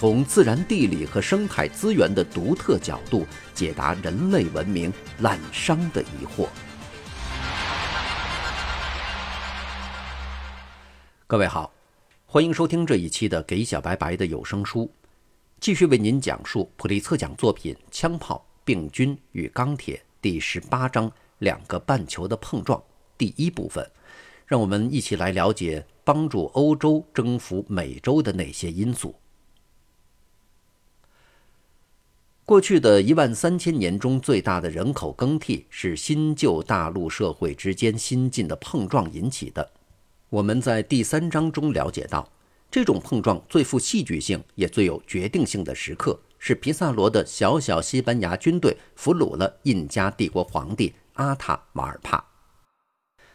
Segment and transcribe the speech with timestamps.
[0.00, 6.48] 从自然地理和生态资源的独特角度解答人类文明滥觞的疑惑。
[11.26, 11.70] 各位好，
[12.24, 14.86] 欢迎收听这一期的《给小白白的有声书》，
[15.60, 22.82] 继续为您讲述普利策奖作品《枪炮、病菌与钢铁》第十八章“两个半球的碰撞”
[23.18, 23.86] 第一部分。
[24.46, 29.14] 让我们一起来了解帮助欧洲征服美洲的那些因素。
[32.50, 39.70] 过去的一万三千年中，最大的人口更替是新旧大陆社会之间新进的碰撞引起的。
[40.30, 42.28] 我们在第三章中了解到，
[42.68, 52.29] 这种碰撞最富戏剧性也最有决定性的时刻，是皮萨罗的小小西班牙军队俘虏了印加帝国皇帝阿塔马尔帕。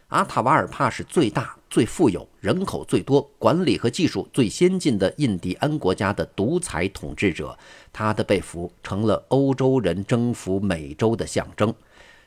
[0.10, 7.58] 阿塔瓦尔帕是最大、最富有、人口最多、管理和技术最先进的印第安国家的独裁统治者。
[7.92, 11.74] 他的被俘成了欧洲人征服美洲的象征，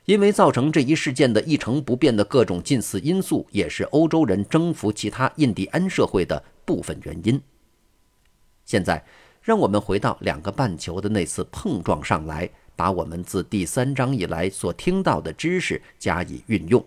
[0.06, 7.40] 因为造成这一事件的一成不变的各种近似因素，也是欧洲人征服其他印第安社会的部分原因。
[8.64, 9.04] 现在，
[9.40, 16.84] 让我们回到两个半球的那次碰撞上来，把我们自第三章以来所听到的知识加以运用。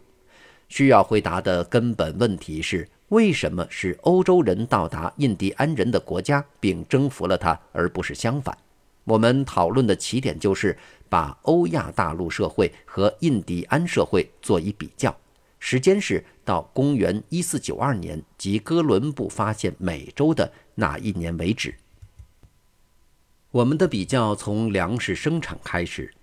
[0.71, 8.57] 需要回答的根本问题是：为什么是欧洲人到达印第安人的国家并征服了他，而不是相反？
[9.03, 10.77] 我们讨论的起点就是
[11.09, 15.13] 把欧亚大陆社会和印第安社会做一比较，
[15.59, 21.75] 时间是到公元一四九二年，即哥伦布发现美洲的那一年为止。
[23.51, 26.13] 我们的比较从粮食生产开始。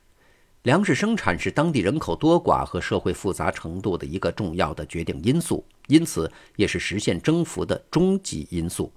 [0.65, 8.93] 粮食生产是当地人口多寡和社会复杂程度的一个重要的决定因素，因此也是实现征服的终极因素。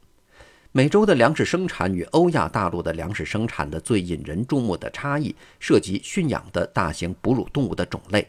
[0.72, 8.28] 美洲的粮食生产与欧亚大陆的粮食生产的最引人注目的差异，涉及驯养的大型哺乳动物的种类。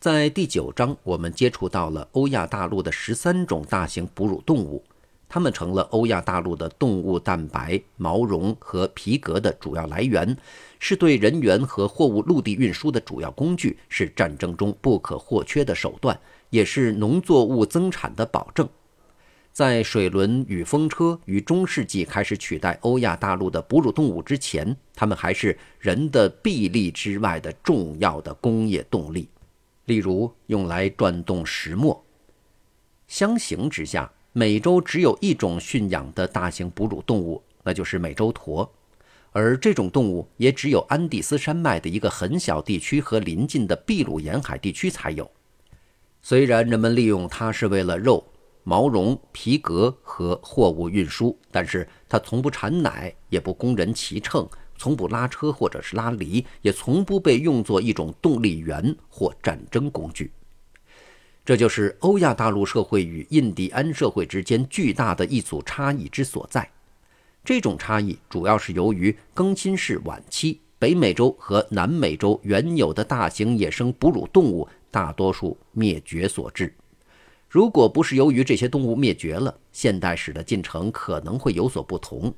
[0.00, 4.82] 在第九章，我们接触到了欧亚大陆的十三种大型哺乳动物，
[5.28, 10.36] 它们成了欧亚大陆的动物蛋白、毛绒和皮革的主要来源。
[10.80, 16.18] 是对人员和货物陆地运输的主要工具，是战争中不可或缺的手段，
[16.48, 18.68] 也是农作物增产的保证。
[19.52, 29.28] 在水轮与风车于中世纪开始取代欧亚大陆的哺乳动物之前，它们还是人的臂力之外的重要的工业动力，
[29.84, 32.02] 例如用来转动石磨。
[33.06, 38.72] 相形之下，美洲只有一种驯养的大型哺乳动物，那就是美洲驼。
[39.32, 45.30] 而这种动物也只有安第斯山脉的一个很小地区和邻近的秘鲁沿海地区才有。
[46.20, 48.24] 虽然人们利用它是为了肉、
[48.64, 60.30] 毛绒、皮革和货物运输，但是它从不产奶，也不供人骑乘，从不拉车或者是拉犁，也从不被用作一种动力源或战争工具。
[61.42, 66.68] 这就是欧亚大陆社会与印第安社会之间巨大的一组差异之所在。
[67.44, 76.74] 这种差异主要是由于更新世晚期，北美洲和南美洲原有的大型野生哺乳动物大多数灭绝所致。
[77.48, 82.32] 如果不是由于这些动物灭绝了，现代史的进程可能会有所不同。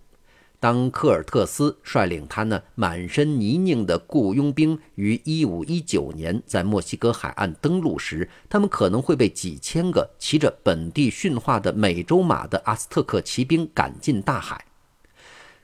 [0.59, 14.65] 当科尔特斯率领他那满身泥泞的雇佣兵于1519年在墨西哥海岸登陆时，他们可能会被几千个骑着本地驯化的美洲马的阿斯特克骑兵赶进大海。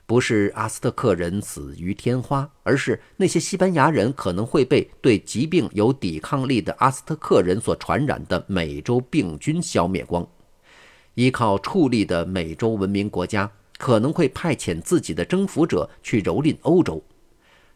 [0.09, 10.27] 不是阿斯特克人死于天花，而是那些西班牙人可能会被对疾病有抵抗力的阿斯特克人所传染的美洲病菌消灭光。
[11.13, 17.03] 依靠矗立的美洲文明国家可能会派遣自己的征服者去蹂躏欧洲，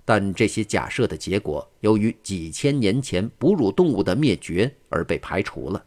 [0.03, 5.85] 但这些假设的结果由于几千年前哺乳动物的灭绝而被排除了。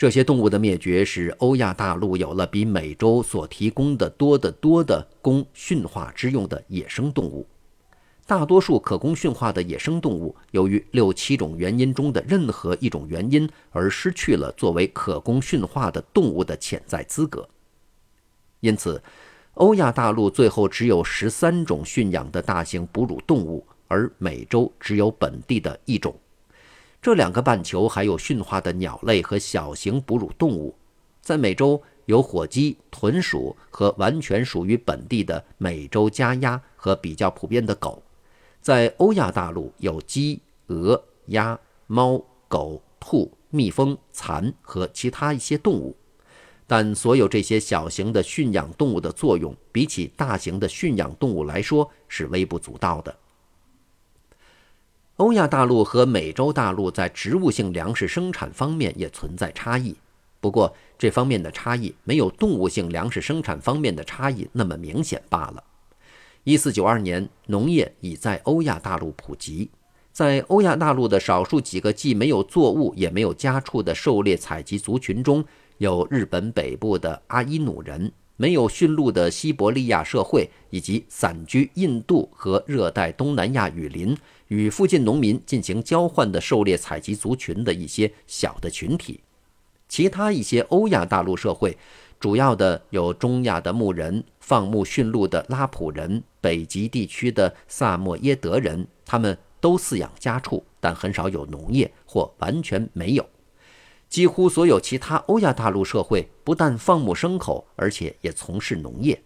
[0.00, 7.46] 这些动物的灭绝使欧亚大陆有了比美洲所提供的多得多的供驯化之用的野生动物。
[8.26, 17.46] 大多数可供驯化的野生动物，由于六七种原因中的任何一种原因而失去了作为可供驯化的动物的潜在资格。
[18.60, 19.02] 因此，
[19.52, 26.14] 欧亚大陆最后只有十三种驯养的大型哺乳动物，而美洲只有本地的一种。
[27.02, 30.74] 这两个半球还有驯化的鸟类和小型哺乳动物。
[31.22, 38.02] 在美洲有火鸡、豚鼠和完全属于本地的美洲家鸭和比较普遍的狗。
[38.60, 45.96] 在欧亚大陆有鸡、鹅、鸭、猫、狗、兔、蜜蜂、蚕和其他一些动物。
[46.66, 53.16] 但所有这些小型的驯养动物的作用，比起大型的驯养动物来说是微不足道的。
[55.20, 59.94] 欧亚大陆和美洲大陆在植物性粮食生产方面也存在差异，
[60.40, 65.62] 不过这方面的差异没有动物性粮食生产方面的差异那么明显罢了。
[66.44, 69.70] 一四九二年，农业已在欧亚大陆普及，
[70.10, 75.44] 在欧亚大陆的少数几个既没有作物也没有家畜的狩猎采集族群中。
[75.76, 78.10] 有日本北部的阿伊努人，
[78.40, 84.16] 没有驯鹿的西伯利亚社会，以及散居印度和热带东南亚雨林
[84.48, 89.20] 与附近农民进行交换的狩猎采集族群的一些小的群体。
[89.90, 91.76] 其他一些欧亚大陆社会，
[92.18, 103.26] 主要的有中亚的牧人、放牧驯鹿的拉普人、北极地区的萨莫耶德人，他们都饲养家畜，但很少有农业或完全没有。
[104.10, 109.22] 几乎所有其他欧亚大陆社会不但放牧牲口，而且也从事农业。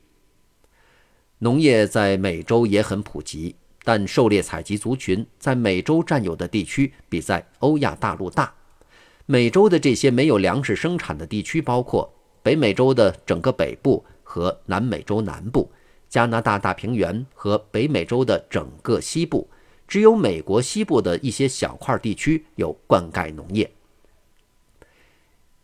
[1.39, 8.53] 农业在美洲也很普及，但狩猎采集族群在美洲占有的地区比在欧亚大陆大。
[9.25, 15.73] 美洲的这些没有粮食生产的地区包括北美洲的整个北部和南美洲南部、
[16.11, 19.49] 加拿大大平原和北美洲的整个西部，
[19.89, 23.71] 只有美国西部的一些小块地区有灌溉农业。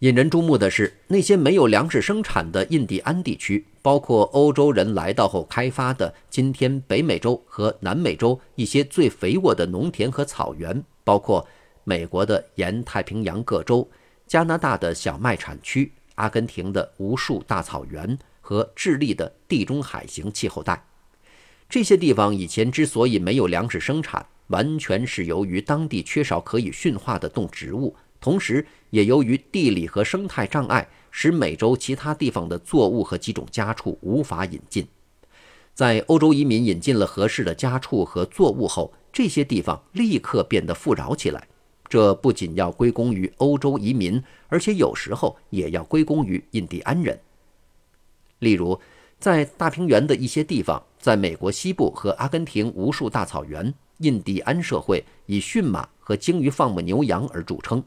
[0.00, 11.47] 引人注目的是，那些没有粮食生产的印第安地区，包括欧洲人来到后开发的今天北美洲和南美洲一些最肥沃的农田和草原，包括
[11.85, 13.87] 美国的沿太平洋各州、
[14.26, 20.82] 加拿大的小麦产区、阿根廷的无数大草原和智利的地中海型气候带。
[21.69, 27.94] 这些地方以前之所以没有粮食生产，完全是由于当地缺少可以驯化的动植物。
[28.20, 34.87] 同时，也由于地理和生态障碍，使美洲其他地方的作物和几种家畜无法引进。
[35.75, 41.49] 在欧洲移民引进了合适的家畜和作物后，这些地方立刻变得富饶起来。
[41.88, 47.19] 这不仅要归功于欧洲移民，而且有时候也要归功于印第安人。
[48.38, 48.78] 例如，
[49.19, 57.82] 在大平原的一些地方，在美国西部和阿根廷无数大草原，印第安社会以驯马和精于放牧牛羊而著称。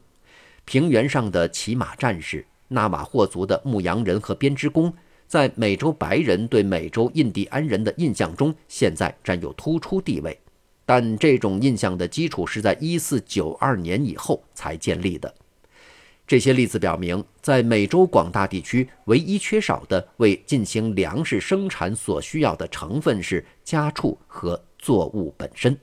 [0.64, 4.92] 平原上的骑马战士、纳瓦霍族的牧羊人和编织工，
[5.26, 10.38] 在美洲白人对美洲印第安人的印象中，现在占有突出地位。
[10.86, 15.34] 但这种印象的基础是在1492年以后才建立的。
[16.26, 25.78] 这些例子表明，在美洲广大地区，唯一缺少的为进行粮食生产所需要的成分是家畜和作物本身。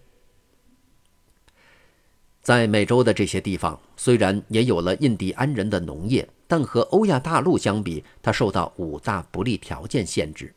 [2.42, 10.52] 在美洲的这些地方，虽然也有了印第安人的农业，但和欧亚大陆相比，它受到五大不利条件限制：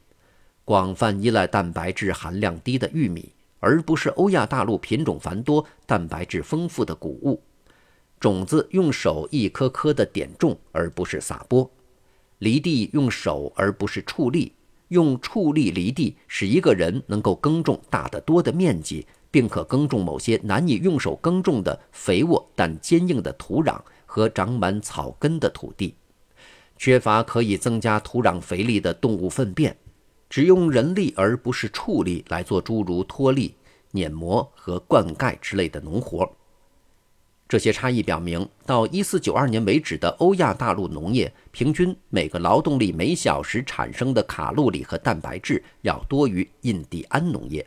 [0.64, 3.30] 广泛依赖蛋白质含量低的玉米，
[3.61, 7.38] 而不是欧亚大陆品种繁多、蛋白质丰富的谷物；
[8.18, 11.68] 种子用手一颗颗的点种，而不是撒播；
[12.38, 14.54] 犁地用手而不是畜力，
[14.88, 19.06] 用畜力犁地使一个人能够耕种大得多的面积。
[19.35, 25.97] 并可耕种某些难以用手耕种的肥沃但坚硬的土壤和长满草根的土地，
[26.79, 29.76] 缺乏可以增加土壤肥力的动物粪便，
[30.31, 33.57] 只用人力而不是畜力来做诸如脱粒、
[33.91, 36.31] 碾磨和灌溉之类的农活。
[37.49, 47.67] 这些差异表明，到1492年为止的欧亚大陆农业，平均每个劳动力每小时产生的卡路里和蛋白质要多于印第安农业。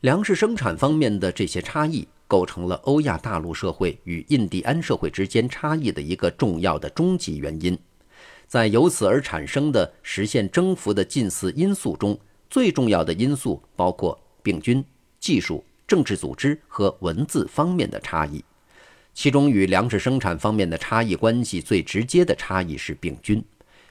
[0.00, 7.78] 粮食生产方面的这些差异，构成了欧亚大陆社会与印第安社会之间差异的一个重要的终极原因。
[8.46, 14.82] 在由此而产生的实现征服的近似因素中，最重要的因素包括病菌、
[15.18, 18.42] 技术、政治组织和文字方面的差异。
[19.12, 23.44] 其中与粮食生产方面的差异关系最直接的差异是病菌。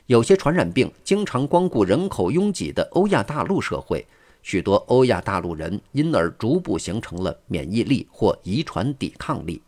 [0.07, 4.03] 有些传染病经常光顾人口拥挤的欧亚大陆社会。
[4.49, 9.61] 许多欧亚大陆人因而逐步形成了免疫力或遗传抵抗力。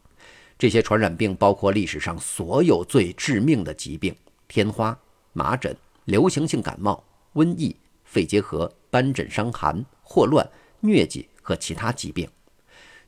[0.57, 4.15] 这些传染病包括历史上所有最致命的疾病：
[4.47, 4.97] 天花、
[5.33, 7.03] 麻疹、流行性感冒、
[7.35, 10.43] 瘟疫、肺结核、斑疹伤寒、霍乱、
[10.81, 12.27] 疟疾和其他疾病。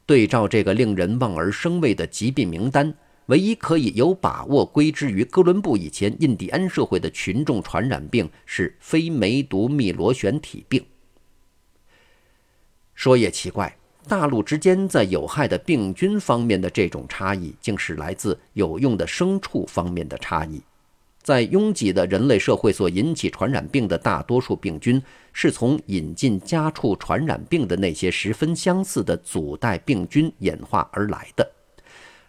[0.05, 2.93] 对照这个令人望而生畏的疾病名单，
[3.25, 10.85] 唯一可以有把握归之于哥伦布以前印第安社会的群众传染病是非梅毒密螺旋体病。
[13.03, 13.75] 说也奇怪，
[14.07, 20.61] 大陆之间在有害的病菌方面的这种差异，竟是来自有用的牲畜方面的差异。
[21.21, 31.45] 在拥挤的人类社会所引起传染病的大多数病菌，是从引进家畜传染病的那些十分相似的祖代病菌演化而来的。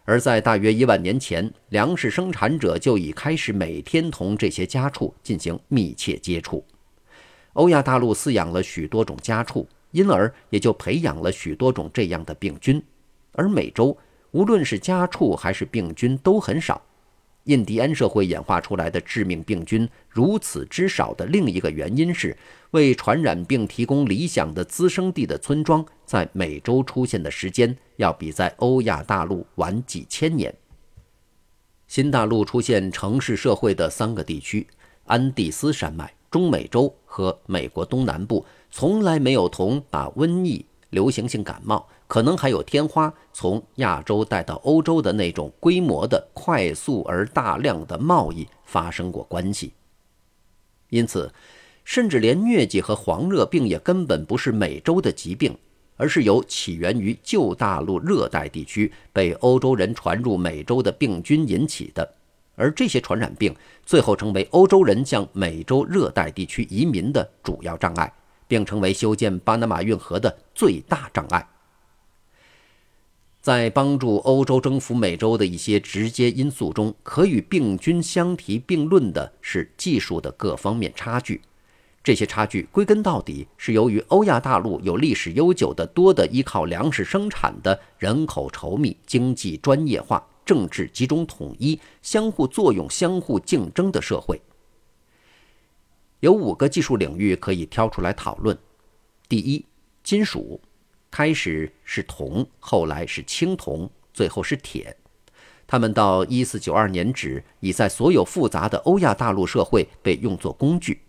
[0.05, 6.65] 而在大约一万年前，粮食生产者就已开始每天同这些家畜进行密切接触。
[7.53, 9.65] 欧亚大陆饲养了许多种家畜，
[9.95, 12.83] 因而也就培养了许多种这样的病菌。
[13.31, 13.97] 而美洲，
[14.33, 16.83] 无论是家畜还是病菌都很少。
[17.45, 22.37] 印第安社会演化出来的致命病菌如此之少的另一个原因是，
[22.73, 30.53] 为传染病提供理想的滋生地的村庄，在美洲出现的时间要比在欧亚大陆晚几千年。
[31.87, 34.67] 新大陆出现城市社会的三个地区——
[35.05, 38.45] 安第斯山脉、中美洲和美国东南部，
[38.77, 40.67] 从来没有同把瘟疫。
[40.91, 49.73] 流行性感冒可能还有天花从亚洲带到欧洲的那种规模的快速而大量的贸易发生过关系，
[50.89, 51.33] 因此，
[51.85, 55.57] 甚至连疟疾和黄热病也根本不是美洲的疾病，
[55.97, 62.09] 而是由起源于旧大陆热带地区被欧洲人传入美洲的病菌引起的，
[62.57, 63.55] 而这些传染病
[63.85, 68.13] 最后成为欧洲人向美洲热带地区移民的主要障碍。
[68.55, 71.49] 并成为修建巴拿马运河的最大障碍。
[73.41, 81.43] 在帮助欧洲征服美洲的一些直接因素中，可与病菌相提并论的是技术的各方面差距。
[82.05, 94.41] 这些差距归根到底是由于欧亚大陆有历史悠久的多的依靠粮食生产的人口稠密、经济专业化、政治集中统一、相互作用、相互竞争的社会。
[96.25, 98.57] 有五个技术领域可以挑出来讨论。
[99.29, 99.63] 第一，
[100.03, 100.59] 金属，
[101.11, 104.97] 开始是铜，后来是青铜，最后是铁。
[105.67, 111.03] 它们到一四九二年止已在所有复杂的欧亚大陆社会被用作工具。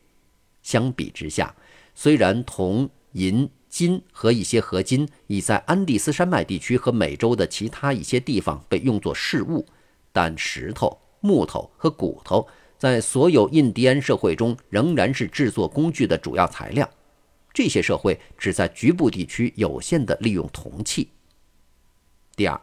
[0.61, 1.55] 相比之下，
[1.93, 9.65] 虽然铜、银、金和一些合金已在安第斯山脉地区和美洲的其他一些地方被用作饰物，
[10.11, 12.45] 但石头、木头和骨头。
[12.77, 16.89] 在所有印第安社会中，仍然是制作工具的主要材料。
[17.53, 21.09] 这些社会只在局部地区有限地利用铜器。
[22.35, 22.61] 第二，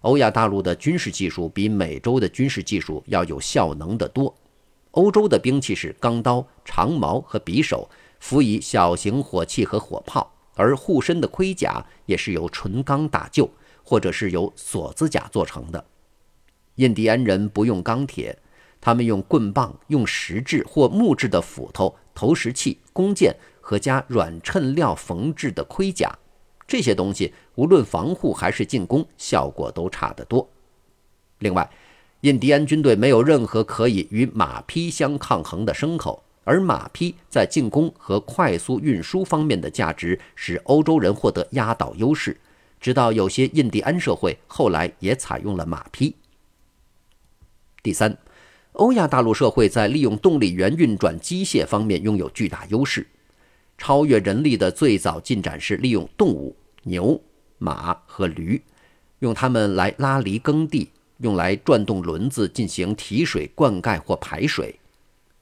[0.00, 4.34] 欧亚大陆的军事技术比美洲的军事技术要有效能得多。
[4.92, 7.88] 欧洲的兵器是钢刀、长矛和匕首，
[8.20, 13.50] 辅以小型火器和火炮，而护身的盔甲也是由纯钢打就，
[13.84, 15.84] 或者是由锁子甲做成的。
[16.76, 18.38] 印第安人不用钢铁。
[18.82, 26.18] 他们用棍棒、用石质或木质的斧头、投石器、弓箭和加软衬料缝制的盔甲，
[26.66, 30.50] 这些东西无论防护还是进攻，效果都差得多。
[31.38, 31.70] 另外，
[32.22, 42.36] 印第安军队没有任何可以与马匹相抗衡的牲口，而马匹在进攻和快速运输方面的价值使欧洲人获得压倒优势，
[42.80, 46.16] 直到有些印第安社会后来也采用了马匹。
[47.80, 48.18] 第三。
[48.72, 53.06] 欧亚大陆社会在利用动力源运转机械方面拥有巨大优势，
[53.76, 57.20] 超越人力的最早进展是利用动物牛、
[57.58, 58.62] 马和驴，
[59.18, 64.74] 用它们来拉犁耕地，用来转动轮子进行提水、灌溉或排水。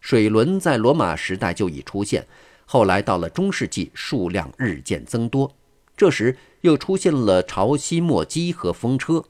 [0.01, 2.27] 水轮在罗马时代就已出现，
[2.67, 5.53] 后来到了中世纪，数量日渐增多。
[5.97, 9.23] 这时又出现了潮汐磨机和风车。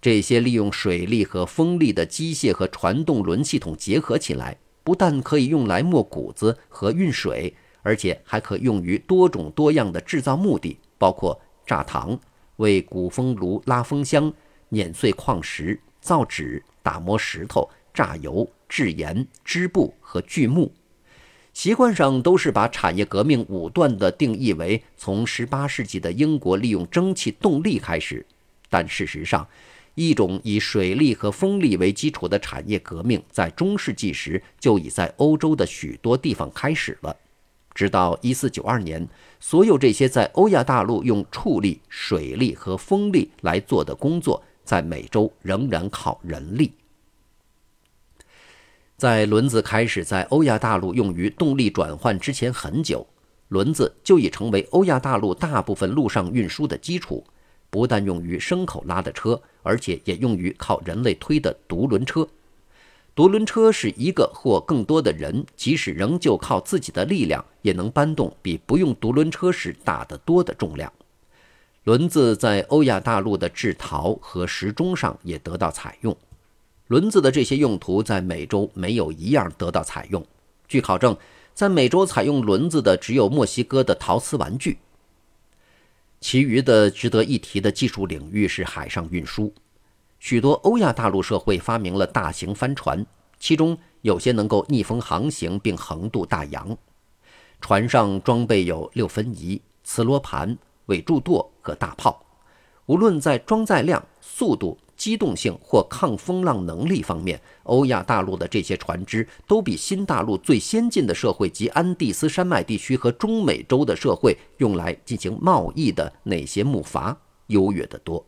[0.00, 12.18] 这些利用水力和风力的机械和传动轮系统结合起来，不但可以用来磨谷子和运水，而且还可用于多种多样的制造目的，包括榨糖、
[12.56, 14.32] 为鼓风炉拉风箱、
[14.70, 20.72] 碾碎矿石、造纸、打磨石头、榨油、制盐、织布和锯木。
[21.52, 28.24] 习惯上都是把产业革命武断的定义为从18世纪的英国利用蒸汽动力开始，
[28.70, 29.46] 但事实上。
[30.00, 37.14] 一种以水力和风力为基础的产业革命，在中世纪时就已在欧洲的许多地方开始了。
[37.74, 39.08] 直到1492年，
[39.40, 46.72] 所有这些在欧亚大陆用畜力、水力和风力来做的工作，在美洲仍然靠人力。
[48.96, 53.06] 在轮子开始在欧亚大陆用于动力转换之前很久，
[53.48, 57.22] 轮子就已成为欧亚大陆大部分陆上运输的基础。
[57.70, 62.28] 不但用于牲口拉的车，而且也用于靠人类推的独轮车。
[63.14, 70.92] 独轮车是一个或更多的人，即使仍旧靠自己的力量，也能搬动比不用独轮车时大得多的重量。
[71.84, 76.16] 轮子在欧亚大陆的制陶和时钟上也得到采用。
[76.88, 80.24] 轮子的这些用途在美洲没有一样得到采用。
[80.68, 81.16] 据考证，
[81.54, 84.78] 在美洲采用轮子的只有墨西哥的陶瓷玩具。
[86.20, 89.52] 其余的值得一提的技术领域是海上运输。
[90.18, 93.04] 许多欧亚大陆社会发明了大型帆船，
[93.38, 96.76] 其中有些能够逆风航行并横渡大洋。
[97.60, 102.24] 船上装备有六分仪、磁罗盘、尾柱舵和大炮。
[102.86, 104.76] 无论在装载量、速度。
[105.00, 117.16] 机动性或抗风浪能力方面，欧亚大陆的这些船只都比新大陆最先进的社会及安第斯山脉地区和中美洲的社会用来进行贸易的那些木筏
[117.46, 118.22] 优越得多。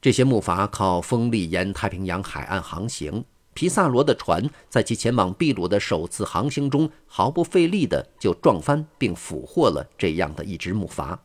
[0.00, 3.22] 这些木筏靠风力沿太平洋海岸航行。
[3.52, 11.18] 皮萨罗的船在其前往秘鲁的首次航行中，毫不费力地就撞翻并俘获了这样的一只木筏。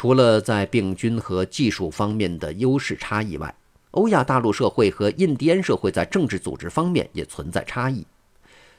[0.00, 3.54] 除了在病菌和技术方面的优势差异外，
[3.90, 8.06] 欧亚大陆社会和印第安社会在政治组织方面也存在差异。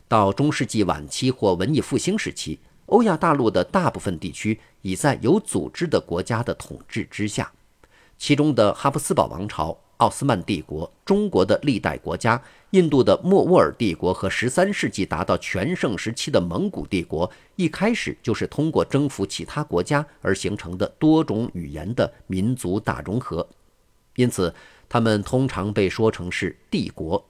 [0.08, 7.52] 到中世纪晚期或文艺复兴时期，欧亚大陆的大部分地区已在有组织的国家的统治之下，
[8.18, 9.78] 其中的哈布斯堡王朝。
[10.02, 12.42] 奥斯曼帝国、中国的历代国家、
[12.72, 23.48] 印度的莫卧儿帝国和十三世纪达到全盛时期的蒙古帝国，一开始就是通过征服其他国家而形成的多种语言的民族大融合，
[24.16, 24.52] 因此
[24.90, 27.24] 他们通常被说成是帝国。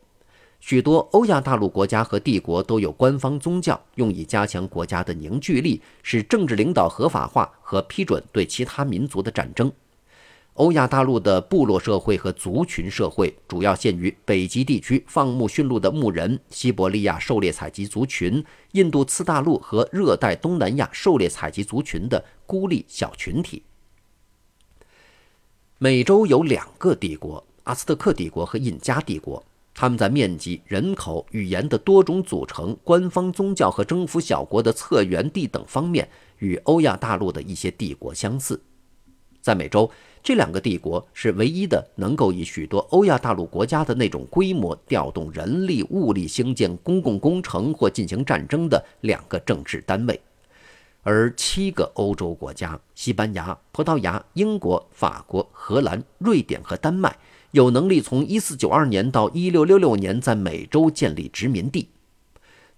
[0.62, 9.70] 许多欧亚大陆国家和帝国都有官方宗教，用以加强国家的凝聚力，使政治领导合法化和批准对其他民族的战争。
[10.56, 23.64] 欧亚大陆的部落社会和族群社会主要限于北极地区放牧驯鹿的牧人、西伯利亚狩猎采集族群、印度次大陆和热带东南亚狩猎采集族群的孤立小群体。
[25.78, 29.44] 美洲有两个帝国：阿斯特克帝国和印加帝国。
[29.74, 36.10] 他们在面积、人口、语言的多种组成、官方宗教和征服小国的策源地等方面，
[36.40, 38.62] 与欧亚大陆的一些帝国相似。
[39.42, 39.90] 在美洲。
[40.24, 50.22] 这两个帝国是唯一的能够以许多欧亚大陆国家的那种规模调动人力物力兴建公共工程或进行战争的两个政治单位，
[51.02, 57.18] 而七个欧洲国家——西班牙、葡萄牙、英国、法国、荷兰、瑞典和丹麦——
[57.50, 61.90] 有能力从1492年到1666年在美洲建立殖民地。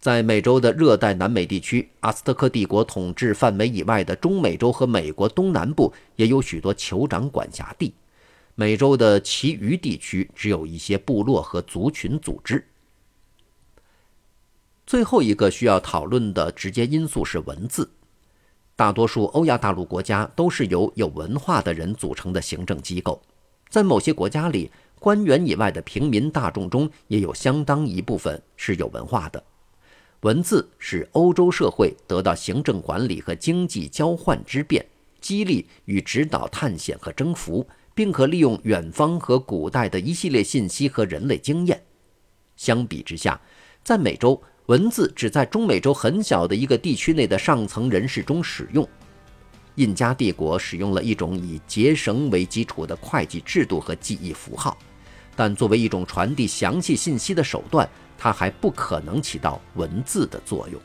[0.03, 7.93] 在美洲的热带南美地区，阿斯特克帝国统治范围以外的中美洲和美国东南部也有许多酋长管辖地。
[8.53, 12.67] 美洲的其余地区只有一些部落和族群组织。
[14.85, 17.89] 最后一个需要讨论的直接因素是文字。
[18.75, 23.21] 大多数欧亚大陆国家都是由有文化的人组成的行政机构，
[23.69, 29.41] 在某些国家里，官员以外的平民大众中也有相当一部分是有文化的。
[30.23, 34.85] 文字使欧洲社会得到行政管理和经济交换之便，
[35.19, 41.81] 激励与指导探险和征服，并可利用远方和古代的一系列信息和人类经验。
[42.55, 43.39] 相比之下，
[43.83, 48.87] 在美洲，文字只在中美洲很小的一个地区内的上层人士中使用。
[49.75, 54.77] 印加帝国使用了一种以结绳为基础的会计制度和记忆符号，
[55.35, 57.89] 但作为一种传递详细信息的手段。
[58.23, 60.79] 它还不可能起到文字的作用。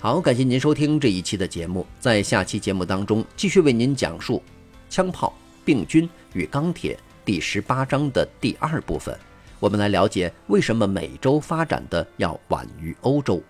[0.00, 4.42] 好，感谢您收听这一期的节目，在下期节目当中继续为您讲述
[4.90, 5.32] 枪炮、
[5.64, 9.16] 病菌与钢铁第十八章的第二部分。
[9.60, 13.40] 我们来了解为什么美洲发展的要晚于欧洲。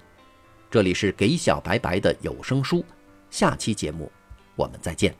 [0.70, 2.84] 这里是给小白白的有声书，
[3.30, 4.12] 下期节目
[4.56, 5.14] 我们再见。